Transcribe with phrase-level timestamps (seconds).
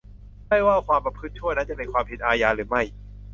[0.47, 2.83] ไม่ว่าความประพฤติชั่วนั้นจะเป็นความผิดอาญาหรือไม่